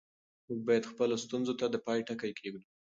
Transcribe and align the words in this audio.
موږ 0.47 0.59
باید 0.67 0.89
خپلو 0.91 1.15
ستونزو 1.23 1.53
ته 1.59 1.65
د 1.69 1.75
پای 1.85 1.99
ټکی 2.07 2.31
کېږدو. 2.39 2.63